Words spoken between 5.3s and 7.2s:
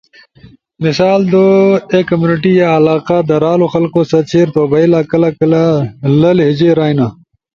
کلہ لی لہجے رائینا۔